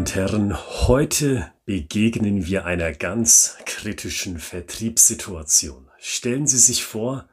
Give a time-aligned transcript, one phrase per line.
[0.00, 0.56] und Herren,
[0.88, 5.90] heute begegnen wir einer ganz kritischen Vertriebssituation.
[5.98, 7.28] Stellen Sie sich vor,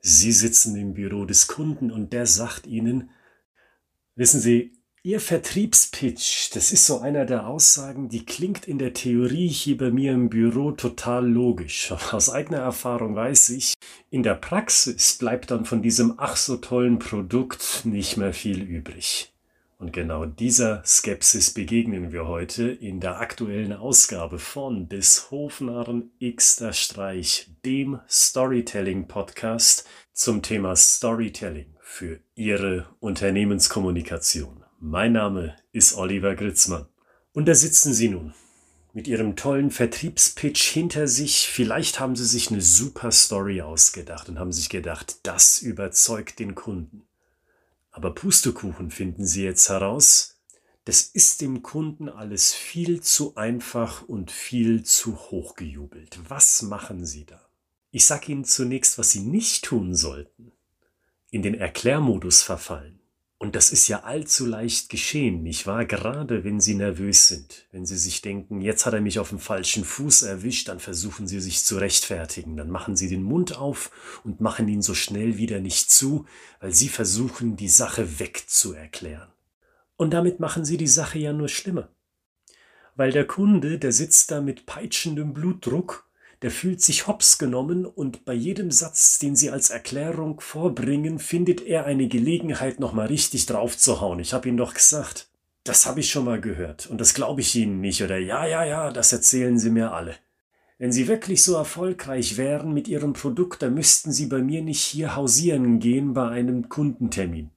[0.00, 3.08] Sie sitzen im Büro des Kunden und der sagt Ihnen,
[4.16, 9.48] wissen Sie, Ihr Vertriebspitch, das ist so einer der Aussagen, die klingt in der Theorie
[9.48, 11.90] hier bei mir im Büro total logisch.
[12.12, 13.72] Aus eigener Erfahrung weiß ich,
[14.10, 19.32] in der Praxis bleibt dann von diesem ach so tollen Produkt nicht mehr viel übrig.
[19.80, 26.74] Und genau dieser Skepsis begegnen wir heute in der aktuellen Ausgabe von des Hofnarren Xter
[26.74, 34.66] Streich, dem Storytelling Podcast zum Thema Storytelling für Ihre Unternehmenskommunikation.
[34.80, 36.86] Mein Name ist Oliver Gritzmann.
[37.32, 38.34] Und da sitzen Sie nun
[38.92, 41.48] mit Ihrem tollen Vertriebspitch hinter sich.
[41.48, 46.54] Vielleicht haben Sie sich eine super Story ausgedacht und haben sich gedacht, das überzeugt den
[46.54, 47.06] Kunden.
[47.90, 50.38] Aber Pustekuchen finden Sie jetzt heraus,
[50.84, 56.18] das ist dem Kunden alles viel zu einfach und viel zu hoch gejubelt.
[56.28, 57.48] Was machen Sie da?
[57.90, 60.52] Ich sage Ihnen zunächst, was Sie nicht tun sollten.
[61.30, 62.99] In den Erklärmodus verfallen.
[63.42, 65.86] Und das ist ja allzu leicht geschehen, nicht wahr?
[65.86, 69.38] Gerade wenn Sie nervös sind, wenn Sie sich denken, jetzt hat er mich auf dem
[69.38, 72.58] falschen Fuß erwischt, dann versuchen Sie sich zu rechtfertigen.
[72.58, 76.26] Dann machen Sie den Mund auf und machen ihn so schnell wieder nicht zu,
[76.60, 79.30] weil Sie versuchen, die Sache wegzuerklären.
[79.96, 81.88] Und damit machen Sie die Sache ja nur schlimmer.
[82.94, 86.09] Weil der Kunde, der sitzt da mit peitschendem Blutdruck
[86.42, 91.60] der fühlt sich hops genommen und bei jedem Satz, den sie als Erklärung vorbringen, findet
[91.60, 94.20] er eine Gelegenheit, nochmal richtig draufzuhauen.
[94.20, 95.28] Ich habe ihn doch gesagt.
[95.64, 98.02] Das habe ich schon mal gehört und das glaube ich Ihnen nicht.
[98.02, 100.16] Oder ja, ja, ja, das erzählen Sie mir alle.
[100.78, 104.80] Wenn Sie wirklich so erfolgreich wären mit Ihrem Produkt, dann müssten Sie bei mir nicht
[104.80, 107.50] hier hausieren gehen bei einem Kundentermin.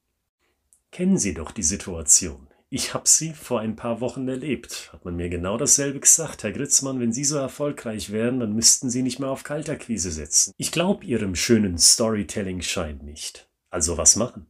[0.92, 2.48] Kennen Sie doch die Situation.
[2.76, 4.90] Ich habe sie vor ein paar Wochen erlebt.
[4.92, 6.42] Hat man mir genau dasselbe gesagt.
[6.42, 10.54] Herr Gritzmann, wenn Sie so erfolgreich wären, dann müssten Sie nicht mehr auf Kalterquise setzen.
[10.58, 13.48] Ich glaube Ihrem schönen Storytelling-Schein nicht.
[13.70, 14.48] Also was machen?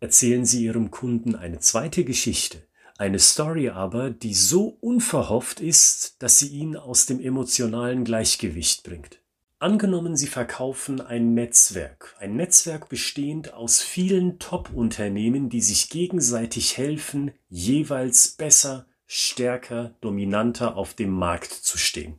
[0.00, 2.58] Erzählen Sie Ihrem Kunden eine zweite Geschichte.
[2.98, 9.21] Eine Story aber, die so unverhofft ist, dass sie ihn aus dem emotionalen Gleichgewicht bringt.
[9.62, 17.30] Angenommen, Sie verkaufen ein Netzwerk, ein Netzwerk bestehend aus vielen Top-Unternehmen, die sich gegenseitig helfen,
[17.48, 22.18] jeweils besser, stärker, dominanter auf dem Markt zu stehen.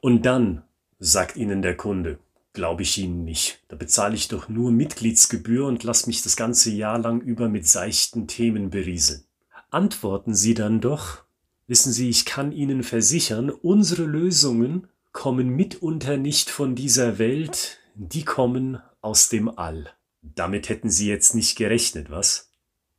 [0.00, 0.62] Und dann
[0.98, 2.18] sagt Ihnen der Kunde,
[2.54, 3.62] glaube ich Ihnen nicht.
[3.68, 7.68] Da bezahle ich doch nur Mitgliedsgebühr und lass mich das ganze Jahr lang über mit
[7.68, 9.24] seichten Themen berieseln.
[9.68, 11.22] Antworten Sie dann doch,
[11.66, 18.24] wissen Sie, ich kann Ihnen versichern, unsere Lösungen kommen mitunter nicht von dieser Welt, die
[18.24, 19.90] kommen aus dem All.
[20.22, 22.50] Damit hätten Sie jetzt nicht gerechnet, was?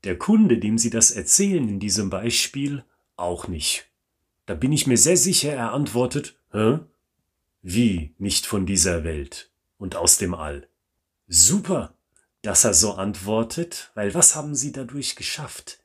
[0.04, 2.84] Der Kunde, dem Sie das erzählen in diesem Beispiel,
[3.16, 3.88] auch nicht.
[4.46, 6.80] Da bin ich mir sehr sicher, er antwortet, Hä?
[7.62, 10.68] Wie nicht von dieser Welt und aus dem All?
[11.28, 11.94] Super,
[12.42, 15.80] dass er so antwortet, weil was haben Sie dadurch geschafft?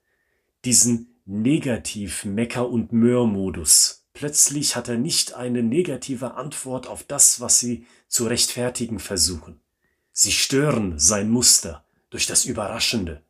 [0.65, 7.85] Diesen Negativ-Mecker- und Mörr-Modus Plötzlich hat er nicht eine negative Antwort auf das, was sie
[8.09, 9.61] zu rechtfertigen versuchen.
[10.11, 13.21] Sie stören sein Muster durch das Überraschende.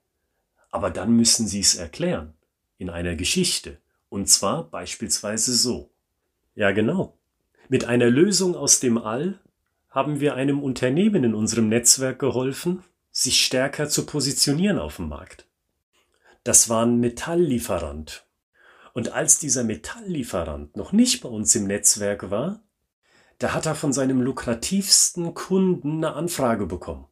[0.70, 2.34] Aber dann müssen sie es erklären,
[2.78, 3.78] in einer Geschichte,
[4.10, 5.90] und zwar beispielsweise so.
[6.54, 7.18] Ja genau.
[7.68, 9.40] Mit einer Lösung aus dem All
[9.90, 15.48] haben wir einem Unternehmen in unserem Netzwerk geholfen, sich stärker zu positionieren auf dem Markt.
[16.44, 18.25] Das war ein Metalllieferant
[18.96, 22.64] und als dieser Metalllieferant noch nicht bei uns im Netzwerk war,
[23.36, 27.06] da hat er von seinem lukrativsten Kunden eine Anfrage bekommen.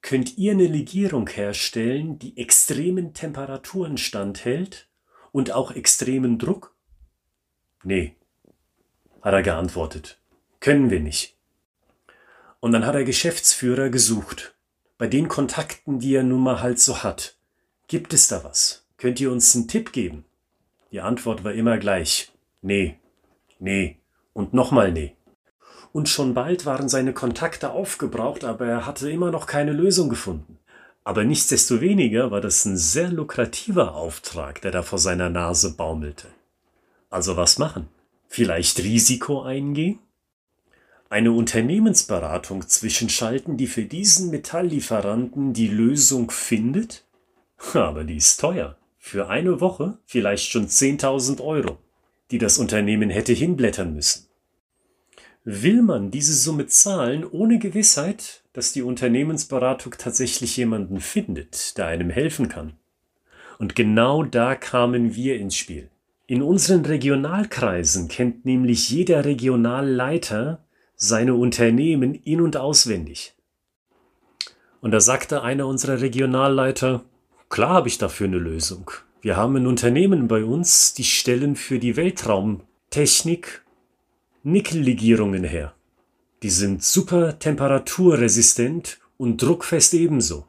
[0.00, 4.88] Könnt ihr eine Legierung herstellen, die extremen Temperaturen standhält
[5.32, 6.76] und auch extremen Druck?
[7.82, 8.14] Nee,
[9.20, 10.20] hat er geantwortet.
[10.60, 11.36] Können wir nicht.
[12.60, 14.54] Und dann hat er Geschäftsführer gesucht.
[14.98, 17.36] Bei den Kontakten, die er nun mal halt so hat.
[17.88, 18.86] Gibt es da was?
[18.98, 20.27] Könnt ihr uns einen Tipp geben?
[20.90, 22.32] Die Antwort war immer gleich.
[22.62, 22.98] Nee,
[23.58, 23.98] nee
[24.32, 25.16] und nochmal nee.
[25.92, 30.58] Und schon bald waren seine Kontakte aufgebraucht, aber er hatte immer noch keine Lösung gefunden.
[31.02, 36.28] Aber nichtsdestoweniger war das ein sehr lukrativer Auftrag, der da vor seiner Nase baumelte.
[37.10, 37.88] Also was machen?
[38.28, 39.98] Vielleicht Risiko eingehen?
[41.10, 47.04] Eine Unternehmensberatung zwischenschalten, die für diesen Metalllieferanten die Lösung findet?
[47.72, 48.76] Aber die ist teuer
[49.08, 51.78] für eine Woche vielleicht schon 10.000 Euro,
[52.30, 54.26] die das Unternehmen hätte hinblättern müssen.
[55.44, 62.10] Will man diese Summe zahlen ohne Gewissheit, dass die Unternehmensberatung tatsächlich jemanden findet, der einem
[62.10, 62.74] helfen kann?
[63.58, 65.88] Und genau da kamen wir ins Spiel.
[66.26, 70.66] In unseren Regionalkreisen kennt nämlich jeder Regionalleiter
[70.96, 73.34] seine Unternehmen in und auswendig.
[74.82, 77.04] Und da sagte einer unserer Regionalleiter,
[77.48, 78.90] klar habe ich dafür eine Lösung.
[79.20, 83.64] Wir haben ein Unternehmen bei uns, die stellen für die Weltraumtechnik
[84.44, 85.74] Nickellegierungen her.
[86.42, 90.46] Die sind super temperaturresistent und druckfest ebenso.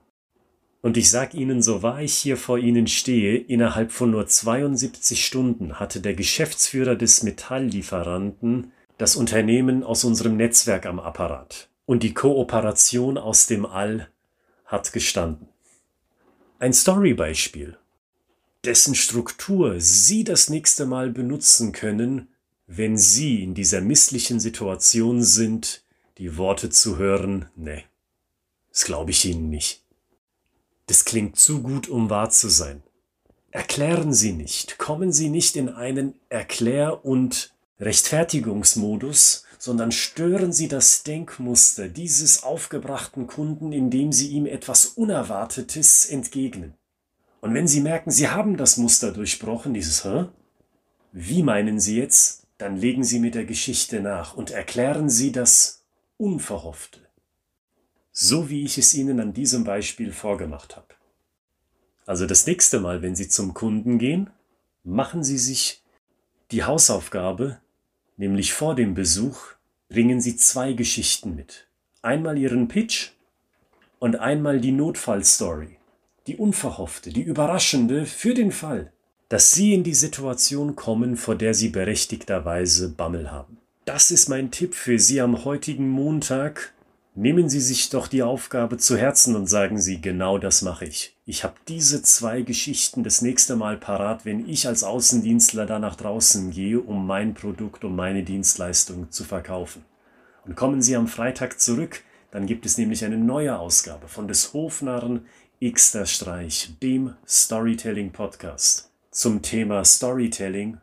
[0.81, 5.25] Und ich sag Ihnen, so wahr ich hier vor Ihnen stehe, innerhalb von nur 72
[5.25, 11.69] Stunden hatte der Geschäftsführer des Metalllieferanten das Unternehmen aus unserem Netzwerk am Apparat.
[11.85, 14.07] Und die Kooperation aus dem All
[14.65, 15.48] hat gestanden.
[16.61, 17.77] Ein Storybeispiel,
[18.65, 22.27] dessen Struktur Sie das nächste Mal benutzen können,
[22.67, 25.83] wenn Sie in dieser misslichen Situation sind,
[26.17, 27.85] die Worte zu hören, ne,
[28.71, 29.85] das glaube ich Ihnen nicht.
[30.87, 32.83] Das klingt zu gut, um wahr zu sein.
[33.51, 41.03] Erklären Sie nicht, kommen Sie nicht in einen Erklär- und Rechtfertigungsmodus, sondern stören Sie das
[41.03, 46.73] Denkmuster dieses aufgebrachten Kunden, indem Sie ihm etwas Unerwartetes entgegnen.
[47.41, 50.25] Und wenn Sie merken, Sie haben das Muster durchbrochen, dieses Hä?
[51.11, 52.47] Wie meinen Sie jetzt?
[52.57, 55.83] Dann legen Sie mit der Geschichte nach und erklären Sie das
[56.17, 57.01] Unverhoffte.
[58.11, 60.87] So wie ich es Ihnen an diesem Beispiel vorgemacht habe.
[62.05, 64.29] Also das nächste Mal, wenn Sie zum Kunden gehen,
[64.83, 65.83] machen Sie sich
[66.51, 67.59] die Hausaufgabe,
[68.19, 69.39] nämlich vor dem Besuch,
[69.87, 71.67] bringen Sie zwei Geschichten mit.
[72.01, 73.09] Einmal Ihren Pitch
[73.97, 75.77] und einmal die Notfallstory,
[76.27, 78.91] die unverhoffte, die überraschende für den Fall,
[79.29, 83.57] dass Sie in die Situation kommen, vor der Sie berechtigterweise Bammel haben.
[83.85, 86.73] Das ist mein Tipp für Sie am heutigen Montag.
[87.21, 91.17] Nehmen Sie sich doch die Aufgabe zu Herzen und sagen Sie, genau das mache ich.
[91.25, 95.97] Ich habe diese zwei Geschichten das nächste Mal parat, wenn ich als Außendienstler da nach
[95.97, 99.83] draußen gehe, um mein Produkt, um meine Dienstleistung zu verkaufen.
[100.45, 104.53] Und kommen Sie am Freitag zurück, dann gibt es nämlich eine neue Ausgabe von des
[104.53, 105.25] Hofnarren
[105.61, 110.77] Xter Streich, dem Storytelling Podcast zum Thema Storytelling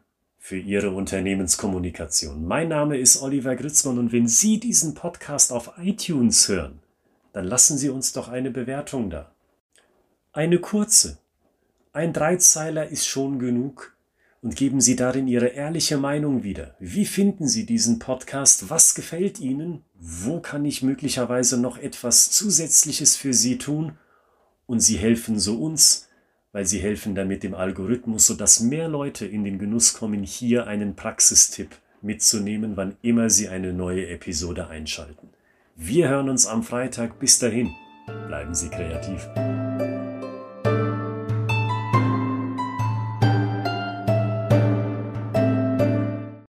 [0.46, 2.46] für Ihre Unternehmenskommunikation.
[2.46, 6.78] Mein Name ist Oliver Gritzmann und wenn Sie diesen Podcast auf iTunes hören,
[7.32, 9.32] dann lassen Sie uns doch eine Bewertung da.
[10.32, 11.18] Eine kurze.
[11.92, 13.96] Ein Dreizeiler ist schon genug
[14.40, 16.76] und geben Sie darin Ihre ehrliche Meinung wieder.
[16.78, 18.70] Wie finden Sie diesen Podcast?
[18.70, 19.82] Was gefällt Ihnen?
[19.98, 23.98] Wo kann ich möglicherweise noch etwas Zusätzliches für Sie tun?
[24.66, 26.06] Und Sie helfen so uns,
[26.56, 30.96] weil sie helfen damit dem Algorithmus, sodass mehr Leute in den Genuss kommen, hier einen
[30.96, 31.68] Praxistipp
[32.00, 35.28] mitzunehmen, wann immer sie eine neue Episode einschalten.
[35.76, 37.20] Wir hören uns am Freitag.
[37.20, 37.74] Bis dahin,
[38.26, 39.28] bleiben Sie kreativ.